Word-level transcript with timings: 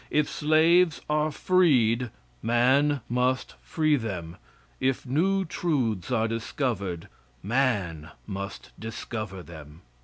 If 0.09 0.27
slaves 0.27 0.99
are 1.11 1.29
freed, 1.29 2.09
man 2.41 3.01
must 3.07 3.53
free 3.61 3.97
them. 3.97 4.37
If 4.79 5.05
new 5.05 5.45
truths 5.45 6.09
are 6.11 6.27
discovered, 6.27 7.07
man 7.43 8.09
must 8.25 8.71
discover 8.79 9.43
them. 9.43 9.81